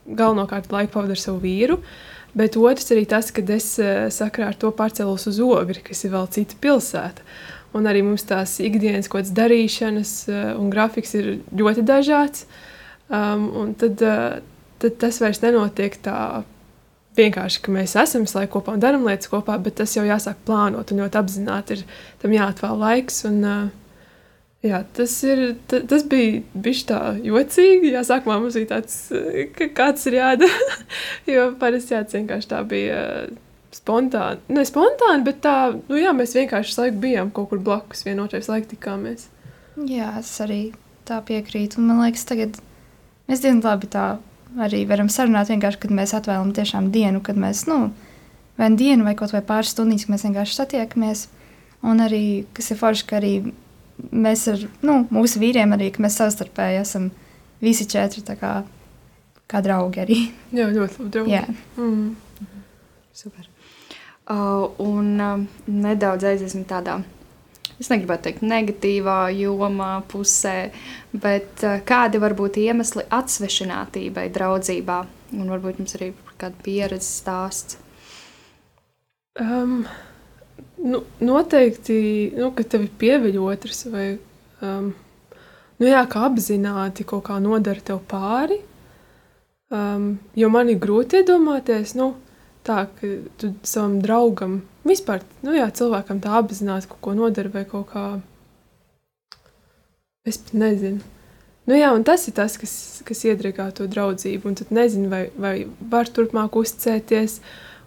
[0.09, 1.79] galvenokārt laiku pavadu ar savu vīru,
[2.39, 6.15] bet otrs arī tas, ka es eh, sakrā ar to pārcēlos uz ogri, kas ir
[6.15, 7.25] vēl cita pilsēta.
[7.77, 12.47] Un arī mums tās ikdienas kaut kādas darīšanas eh, un grafiks ir ļoti dažāds.
[13.09, 14.39] Um, tad, eh,
[14.81, 16.45] tad tas vairs nenotiek tā
[17.19, 20.93] vienkārši, ka mēs esam laiku kopā un darām lietas kopā, bet tas jau jāsāk plānot
[20.93, 21.85] un ļoti apzināti ir
[22.23, 23.21] tam jāatvēl laiks.
[23.29, 23.89] Un, uh,
[24.67, 27.93] jā, tas, ir, ta, tas bija bijis tā jocīgi.
[27.95, 28.97] Jā, sākumā mums bija tāds,
[29.59, 30.79] ka kāds ir jādara.
[31.35, 33.03] jo parasti jā, vienkārši tā bija.
[33.69, 38.41] Spontāni, ne spontāni, bet tā, nu jā, mēs vienkārši laiku bijām kaut kur blakus, vienotrai
[38.41, 39.27] visu laiku tikāmies.
[39.77, 40.71] Jā, es arī
[41.07, 41.77] tā piekrītu.
[41.77, 42.57] Un man liekas, tagad
[43.29, 44.07] mēs diezgan labi tā
[44.57, 45.51] arī varam sarunāt.
[45.53, 47.91] Vienkārši, kad mēs atvēlam tiešām dienu, kad mēs, nu,
[48.59, 51.27] vai nu dienu, vai kaut vai pāris stundas, kad mēs vienkārši satiekamies.
[51.87, 52.23] Un arī,
[52.57, 53.33] kas ir forši, ka arī
[54.11, 57.11] mēs ar nu, mūsu vīriem arī, ka mēs savstarpēji esam
[57.63, 58.55] visi četri tā kā,
[59.51, 60.19] kā draugi arī.
[60.55, 61.13] Jā, ļoti labi.
[61.15, 61.37] draugi.
[61.37, 61.45] Jā.
[61.79, 62.17] Mm.
[63.19, 63.47] Super.
[64.29, 66.99] Uh, un uh, nedaudz aiziesim tādā,
[67.79, 70.71] es negribētu teikt, negatīvā jomā, pusē,
[71.13, 74.99] bet uh, kādi var būt iemesli atsvešinātībai, draudzībā?
[75.39, 77.79] Un varbūt jums arī kāda pieredze stāsts.
[79.39, 79.85] Um,
[80.83, 81.99] nu, noteikti,
[82.39, 84.07] nu, ka tevi pieviļ otrs vai
[84.65, 84.91] um,
[85.79, 88.59] nu, jā, ka apzināti kaut kā nodara tev pāri.
[89.69, 92.15] Um, jo man ir grūti iedomāties, nu,
[92.67, 97.65] tā, ka tu savam draugam, vispār nu, jā, cilvēkam tā apzināti kaut ko nodara vai
[97.69, 98.09] kaut kā.
[100.29, 101.05] Es pat nezinu.
[101.69, 102.75] Nu, jā, un tas ir tas, kas,
[103.05, 104.49] kas iedragā to draudzību.
[104.49, 105.55] Un tad nezinu, vai, vai
[105.93, 107.39] var turpmāk uzticēties.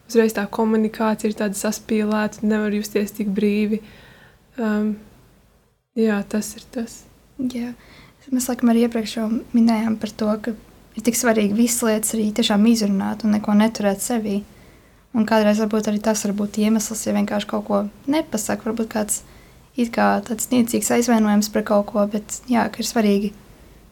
[0.09, 3.81] Uzreiz tā komunikācija ir tāda saspīlēta, nevar justies tik brīvi.
[4.61, 4.93] Um,
[5.97, 6.99] jā, tas ir tas.
[7.41, 7.71] Jā.
[8.31, 9.17] Mēs laikam arī iepriekš
[9.55, 10.53] minējām par to, ka
[10.95, 14.43] ir tik svarīgi visas lietas arī tiešām izrunāt un neko neturēt sevī.
[15.17, 17.79] Un kādreiz varbūt arī tas var būt iemesls, ja vienkārši kaut ko
[18.11, 18.69] nepasaka.
[18.69, 19.21] Varbūt kāds
[19.79, 23.31] it kā tāds niecīgs aizvainojums par kaut ko, bet jā, ka ir svarīgi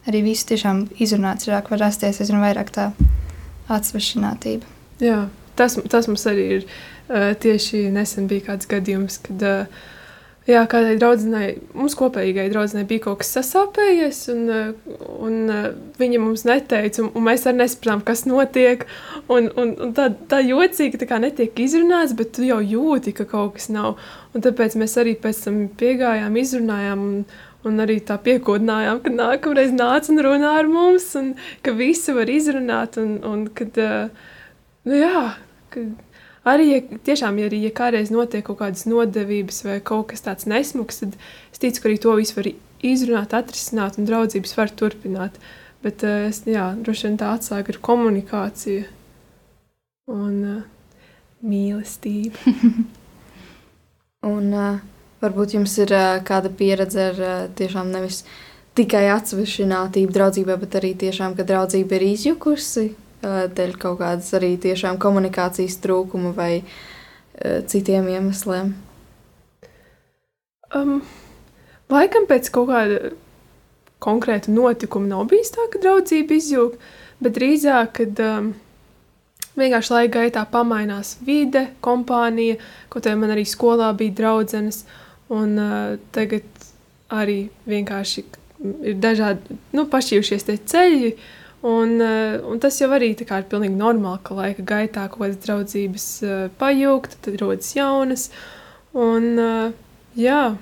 [0.08, 1.44] arī visu tiešām izrunāt.
[1.44, 2.90] Cilvēki var rasties aizvien vairāk tā
[3.70, 4.68] atsvešinātība.
[5.04, 5.26] Jā,
[5.60, 9.80] tas, tas mums arī ir uh, tieši nesen bija kāds gadījums, kad uh,
[10.48, 14.46] Jā, kādai draudzenei, mums kopīgai draudzenei bija kaut kas sasāpējies, un,
[15.20, 15.34] un
[16.00, 18.86] viņa mums neteica, un, un mēs arī nesapratām, kas notiek.
[19.28, 23.28] Un, un, un tā, tā jocīgi tā kā netiek izrunāts, bet tu jau jūti, ka
[23.28, 24.00] kaut kas nav.
[24.32, 27.06] Un tāpēc mēs arī pēc tam piegājām, izrunājām.
[27.10, 32.14] Un, Un arī tā piekodinājām, ka nākamreiz nāca un runā ar mums, un ka visi
[32.16, 32.96] var izrunāt.
[32.96, 33.76] Un, un kad,
[34.88, 35.26] nu jā,
[35.74, 35.90] kad,
[36.48, 40.48] arī, ja tiešām, ja arī ja kādreiz notiek kaut kādas nodevības vai kaut kas tāds
[40.50, 41.16] nesmugs, tad
[41.52, 42.50] es ticu, ka arī to visu var
[42.86, 45.40] izrunāt, atrisināt un draudzības var turpināt.
[45.84, 48.84] Bet uh, es, jā, droši vien tā atslēga ir komunikācija
[50.12, 50.62] un uh,
[51.44, 52.54] mīlestība.
[54.34, 54.80] un uh,
[55.24, 58.24] varbūt jums ir uh, kāda pieredze ar uh, tiešām nevis
[58.76, 62.90] tikai atsvešinātību draudzībā, bet arī tiešām, ka draudzība ir izjukusi
[63.22, 66.52] dēļ kaut kādas arī tiešām komunikācijas trūkuma vai
[67.68, 68.72] citiem iemesliem?
[70.70, 71.00] Um,
[71.90, 73.12] laikam pēc kaut kāda
[74.00, 76.76] konkrēta notikuma nav bijis tā, ka draudzība izjūg,
[77.20, 78.52] bet drīzāk, kad um,
[79.58, 82.60] vienkārši laika gaitā pamainās vide, kompānija,
[82.92, 84.84] kaut arī man arī skolā bija draudzenes,
[85.32, 86.46] un uh, tagad
[87.10, 88.24] arī vienkārši
[88.86, 93.76] ir dažādi, nu, pašķījušies tie ceļi, uh, Un, eh, un tas jau arī ir pilnīgi
[93.76, 98.30] normāli, ka laika gaitā kaut kādas draudzības uh, pajūgt, tad rodas jaunas.
[98.96, 99.72] Un, uh,
[100.16, 100.56] jā,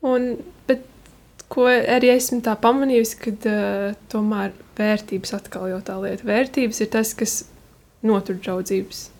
[0.00, 0.30] un,
[0.66, 0.86] bet
[1.52, 6.24] ko arī esmu tā pamanījusi, ka uh, tomēr vērtības atkal jau tā lieta.
[6.24, 7.42] Vērtības ir tas, kas
[8.00, 9.10] notur draudzības.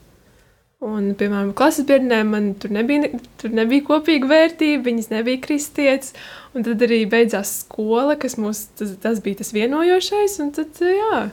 [0.78, 3.08] Un, piemēram, klases biedriem man tur nebija,
[3.40, 6.12] tur nebija kopīga vērtība, viņas nebija kristietis.
[6.54, 10.38] Un tad arī beidzās skola, kas mums tas, tas bija tas vienojošais.
[10.54, 11.24] Tad, jā,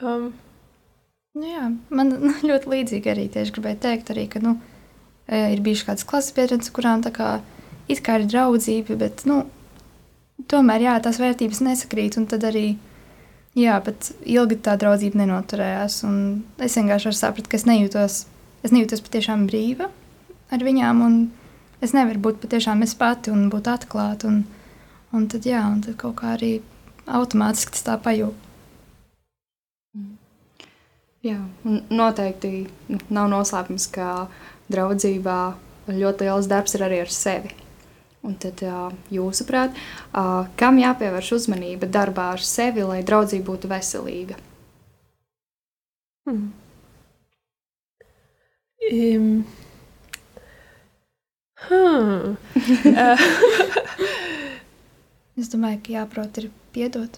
[0.00, 0.30] um,
[1.38, 2.08] Nu jā, man
[2.48, 4.56] ļoti līdzīgi arī tieši gribēju teikt, arī, ka nu,
[5.30, 7.28] e, ir bijušas kādas klases biedrenes, kurām tā kā,
[7.86, 9.44] it kā ir draudzība, bet nu,
[10.50, 12.18] tomēr jā, tās vērtības nesakrīt.
[12.18, 12.64] Un tad arī
[13.58, 13.78] jā,
[14.24, 16.02] ilgi tā draudzība nenoturējās.
[16.62, 18.20] Es vienkārši sapratu, ka es nejūtos
[18.64, 19.88] es nejūtos patiešām brīva
[20.52, 21.04] ar viņām.
[21.80, 24.28] Es nevaru būt patiešām es pati un būt atklāta.
[24.28, 24.42] Un,
[25.16, 26.58] un tad, jā, un tad kaut kā arī
[27.08, 28.46] automātiski tas tā pajūt.
[31.24, 31.36] Jā,
[31.92, 32.70] noteikti
[33.12, 34.28] nav noslēpums, ka
[34.72, 35.40] draudzībā
[35.90, 37.52] ļoti liels darbs ir arī ar sevi.
[38.20, 38.60] Un tad,
[39.08, 39.76] jūsuprāt,
[40.60, 44.36] kam jāpievērš uzmanība darbā ar sevi, lai draudzība būtu veselīga?
[46.28, 46.50] Hmm.
[48.90, 49.30] Um,
[51.64, 52.36] hmm.
[55.40, 57.16] es domāju, ka jāprot ir piedot,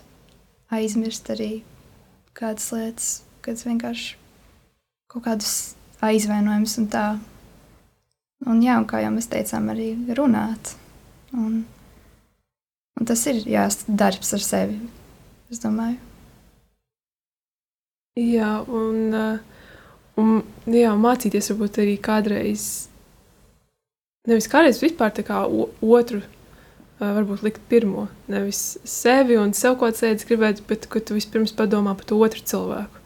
[0.71, 1.51] aizmirst arī
[2.39, 3.09] kādas lietas,
[3.43, 4.15] kādas vienkārši
[5.13, 5.57] kaut kādus
[6.03, 7.07] aizvainojumus un tā.
[8.47, 10.75] Un, jā, un kā jau mēs teicām, arī runāt.
[11.33, 11.63] Un,
[13.01, 14.81] un tas ir jā, darbs ar sevi,
[15.53, 15.99] es domāju.
[18.21, 19.53] Jā, un uh,
[20.21, 22.67] Un, jā, mācīties varbūt arī kādreiz,
[24.29, 26.21] nevis kādreiz vispār tā kā otru,
[27.01, 28.07] varbūt likt pirmo.
[28.31, 32.21] Nevis sevi un sev kaut kādas lietas gribēt, bet ka tu vispirms padomā par to
[32.21, 33.01] otru cilvēku.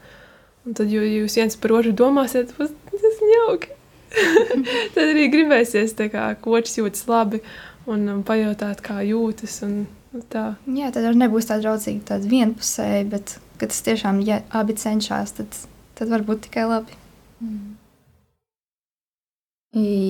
[0.67, 3.73] Un tad, jo jūs viens par otru domāsiet, tas ir jauki.
[4.97, 7.55] tad arī gribēsies, kā, ka otrs jūtas labi un,
[7.91, 9.61] un pajautāt, kā jūtas.
[9.67, 9.87] Un,
[10.33, 10.55] tā.
[10.67, 15.37] Jā, tad arī nebūs tā draudzīga, tāda vienpusēja, bet kad tas tiešām ja abi cenšas,
[15.39, 15.61] tad,
[15.99, 16.99] tad var būt tikai labi.
[17.41, 17.75] Mm.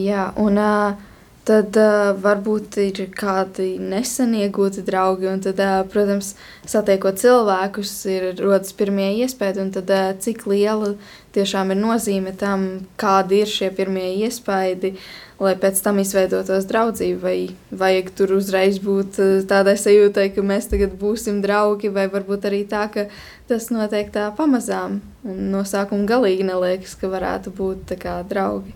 [0.07, 1.07] Jā, un uh,
[1.47, 6.33] tad uh, varbūt ir kādi nesen iegūti draugi, un tad, uh, protams,
[6.67, 10.97] satiekot cilvēkus, ir rodas pirmie iespējas, un tad uh, cik liela
[11.37, 12.67] tiešām ir nozīme tam,
[12.99, 14.97] kādi ir šie pirmie iespaidi,
[15.39, 17.37] lai pēc tam izveidotos draudzība, vai
[17.83, 22.87] vajag tur uzreiz būt tādai sajūtai, ka mēs tagad būsim draugi, vai varbūt arī tā,
[22.91, 23.07] ka
[23.47, 28.75] tas notiek tā pamazām, un no sākuma galīgi neliekas, ka varētu būt kā draugi.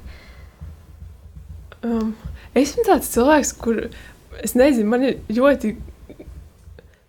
[1.80, 2.12] Um,
[2.58, 3.84] esmu tāds cilvēks, kur
[4.42, 5.76] es nezinu, man ir ļoti.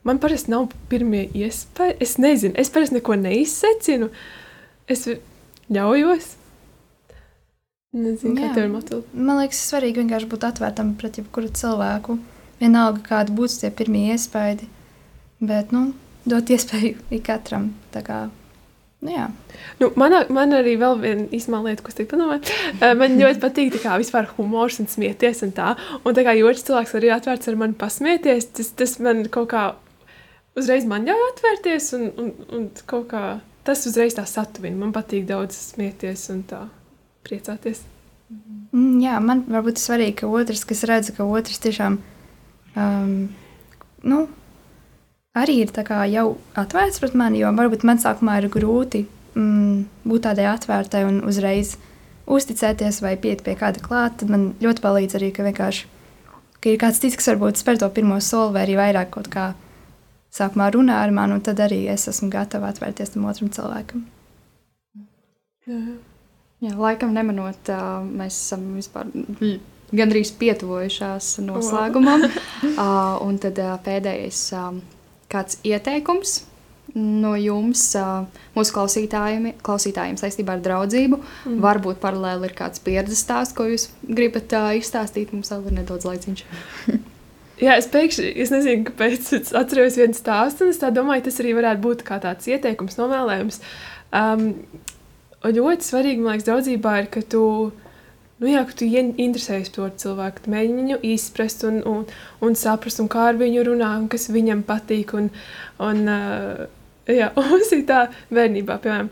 [0.07, 1.99] Man parasti nav pirmie iespējas.
[2.01, 4.09] Es nezinu, es parasti neko neizsecinu.
[4.89, 5.05] Es
[5.71, 6.31] ļaujos.
[7.91, 8.53] Nezinu, kā Jā.
[8.55, 9.01] tev ir motīvi.
[9.13, 12.17] Man liekas, svarīgi vienkārši būt atvērtam pret jebkuru cilvēku.
[12.61, 14.69] Vienalga, kādi būs tie pirmie iespaidi.
[15.43, 15.91] Bet, nu,
[16.25, 17.73] dot iespēju ik katram.
[17.93, 18.21] Tā kā,
[19.01, 19.27] nu, jā.
[19.81, 22.97] Nu, man, man arī vēl viena īstenībā lieta, ko es teiktu, padomāju.
[22.99, 25.73] Man ļoti patīk tā kā vispār humors un smieties un tā.
[26.05, 29.63] Un tā kā otrs cilvēks arī atvērts ar mani pasmieties, tas, tas man kaut kā
[30.59, 33.23] uzreiz man ļauj atvērties un, un, un kaut kā
[33.67, 34.77] tas uzreiz tā satuvina.
[34.79, 36.65] Man patīk daudz smieties un tā
[37.25, 37.83] priecāties.
[38.71, 41.97] Mm, jā, man varbūt ir svarīgi, ka otrs, kas redz, ka otrs tiešām
[42.79, 43.15] um,
[44.07, 44.21] nu,
[45.37, 45.71] arī ir
[46.11, 49.05] jau atvērts pret mani, jo varbūt man sākumā ir grūti
[49.35, 51.77] mm, būt tādai atvērtai un uzreiz
[52.31, 54.19] uzticēties vai piet pie kāda klāt.
[54.19, 55.87] Tad man ļoti palīdz arī, ka vienkārši
[56.61, 59.51] ka ir kāds cits, kas varbūt spēr to pirmo soli vai arī vairāk kaut kā
[60.31, 64.05] sākumā runā ar mani, un tad arī es esmu gatava atvērties tam otram cilvēkam.
[66.61, 67.71] Jā, laikam nemanot,
[68.05, 69.09] mēs esam vispār
[69.91, 72.27] gandrīz pietuvojušās noslēgumam.
[73.25, 74.45] Un tad pēdējais
[75.31, 76.41] kāds ieteikums
[76.97, 77.85] no jums,
[78.55, 81.21] mūsu klausītājiem, klausītājiem saistībā ar draudzību.
[81.21, 81.61] Mm.
[81.63, 85.31] Varbūt paralēli ir kāds pieredzes stāsts, ko jūs gribat izstāstīt.
[85.31, 86.43] Mums vēl ir nedaudz laiciņš.
[87.61, 91.51] Jā, es pēkšņi, es nezinu, kāpēc es atceros vienu stāstu, un es domāju, tas arī
[91.59, 93.61] varētu būt kā tāds ieteikums, novēlējums.
[94.17, 94.47] Um,
[95.45, 97.43] ļoti svarīgi, man liekas, draudzībā ir, ka tu,
[98.41, 98.89] nu jā, ka tu
[99.21, 102.03] interesējies par cilvēku, mēģini viņu izprast un, un,
[102.41, 105.13] un saprast, un kā ar viņu runā, un kas viņam patīk.
[105.17, 105.29] Un,
[105.85, 109.07] un, uh, Jā, mums ir tā bērnībā, piemēram,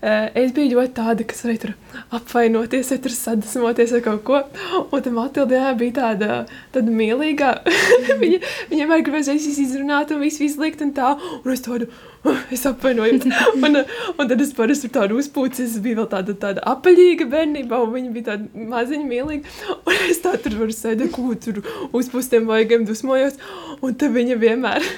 [0.00, 1.74] eh, es biju ļoti tāda, kas varēja tur
[2.16, 4.40] apvainoties, vai tur sadusmoties ar kaut ko.
[4.88, 6.38] Un tam Matildē bija tāda,
[6.72, 7.50] tāda mīlīga.
[8.22, 8.40] viņa,
[8.70, 11.12] viņa vienmēr gribēja visu izrunāt un visu izlikt un tā.
[11.42, 11.90] Un es tādu,
[12.24, 13.28] "Uh, es apvainojos.
[13.60, 13.76] un,
[14.16, 17.92] un tad es parasti tur tādu uzpūci, es biju vēl tāda, tāda apaļīga bērnībā, un
[17.92, 19.56] viņa bija tāda maziņa mīlīga.
[19.84, 21.60] Un es tā tur varu sēdēt, ko tur
[21.92, 23.36] uzpūstiem vajagiem dusmojos.
[23.84, 24.92] Un tad viņa vienmēr.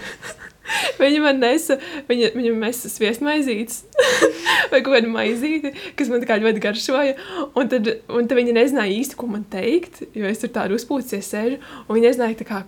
[1.00, 3.82] Viņa man nesa, viņa, viņa nesa sviestmaizītes
[4.72, 7.16] vai kaut kādu maizīti, kas man kā ļoti garšoja.
[7.56, 11.30] Un tad, un tad viņa nezināja īsti, ko man teikt, jo es tur tādu uzpūcies
[11.32, 12.62] sēžu, un viņa nezināja, kā,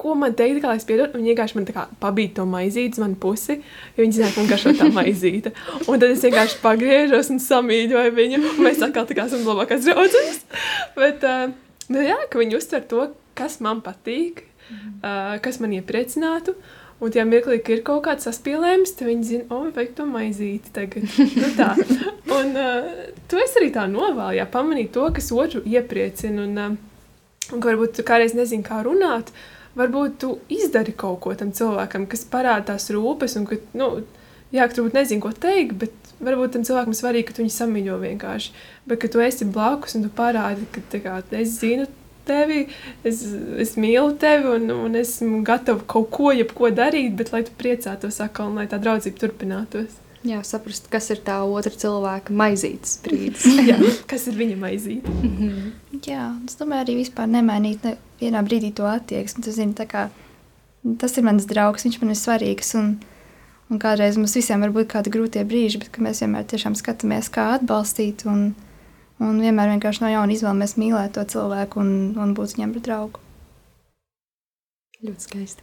[0.00, 1.18] ko man teikt, kā es piedotu.
[1.18, 3.60] Viņa vienkārši man pabīja to maizīti uz manu pusi,
[3.96, 5.54] jo viņa zināja, ka man garšo tā maizīte.
[5.86, 9.88] Un tad es vienkārši pagriežos un samīļoju viņu, un mēs atkal tā kā esam labākās
[9.88, 10.44] draudzenes.
[10.98, 11.50] Bet, uh,
[11.88, 16.56] bet jā, ka viņi uztver to, kas man patīk, uh, kas man iepriecinātu.
[17.00, 20.72] Un tajā mirklī, kad ir kaut kāds saspīlējums, tad viņi zina, o, vajag to maizīti
[20.76, 21.06] tagad.
[21.40, 21.70] Nu, tā.
[22.36, 22.90] un uh,
[23.30, 26.44] to es arī tā novēlu, ja pamanīt to, kas otru iepriecina.
[26.44, 29.32] Un, uh, un varbūt tu kādreiz nezini, kā runāt,
[29.80, 33.88] varbūt tu izdari kaut ko tam cilvēkam, kas parāda tās rūpes, un ka, nu,
[34.52, 37.54] jā, ka tu varbūt nezini, ko teikt, bet varbūt tam cilvēkam svarīgi, ka tu viņu
[37.56, 38.52] samīļo vienkārši.
[38.84, 41.88] Bet, ka tu esi blakus un tu parādi, ka kā, es zinu
[42.28, 42.66] tevi,
[43.06, 43.22] es,
[43.62, 48.20] es mīlu tevi un, un esmu gatava kaut ko, jebko darīt, bet lai tu priecātos
[48.24, 49.98] atkal un lai tā draudzība turpinātos.
[50.20, 53.46] Jā, saprast, kas ir tā otra cilvēka maizītes brīdis.
[53.70, 55.12] Jā, kas ir viņa maizīte?
[56.04, 59.40] Jā, es domāju, arī vispār nemainīt ne vienā brīdī to attieksmi.
[59.46, 60.10] Tu zini, kā,
[61.00, 62.74] tas ir mans draugs, viņš man ir svarīgs.
[62.76, 62.90] Un,
[63.72, 67.54] un kādreiz mums visiem var būt kādi grūtie brīži, bet mēs vienmēr tiešām skatāmies, kā
[67.56, 68.26] atbalstīt.
[68.28, 68.50] Un,
[69.20, 73.24] un vienmēr vienkārši no jauna izvēlamies mīlēt to cilvēku un, un būt viņam par draugu.
[75.00, 75.62] Ļoti skaisti.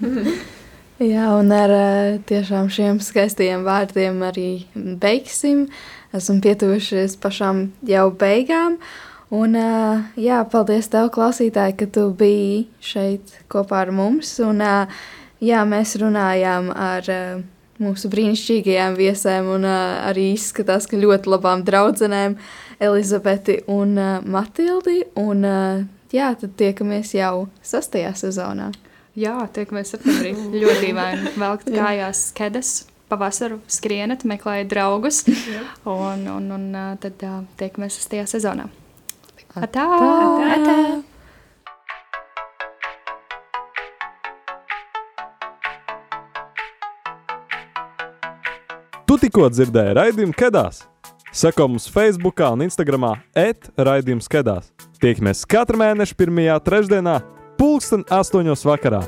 [1.00, 4.66] Jā, un ar eh, tiešām šiem skaistajiem vārdiem arī
[5.00, 5.62] beigsim.
[6.12, 8.76] Esam pietuvušies pašām jau beigām.
[9.32, 14.34] Un, eh, jā, paldies tev, klausītāji, ka tu biji šeit kopā ar mums.
[14.44, 15.00] Un, eh,
[15.40, 17.08] jā, mēs runājām ar
[17.80, 22.36] mūsu brīnišķīgajām viesēm, un arī izskatās, ka ļoti labām draudzenēm,
[22.80, 25.02] Elizabeti un eh, Matildi.
[25.20, 25.82] Un, eh,
[26.16, 28.70] jā, tad tiekamies jau sastajā sezonā.
[29.20, 30.32] Jā, tiekamies septembrī.
[30.62, 31.34] Ļoti dīvaini.
[31.40, 32.72] Velkt kājās skedas,
[33.12, 35.26] pavasaru skrienat, meklējat draugus.
[35.84, 38.16] un, un, un ā, tad ā, tiekamies 6.
[38.32, 38.70] sezonā.
[39.60, 39.84] Atā!
[40.56, 40.76] Atā!
[49.10, 50.84] Tu tikko dzirdēji raidījumu Kedās.
[51.32, 53.04] Seko mums Facebook un Instagram
[53.38, 54.72] etraidījums Kedās.
[54.98, 57.20] Tiekamies katru mēnešu pirmajā trešdienā,
[57.58, 59.04] pulksten astoņos vakarā.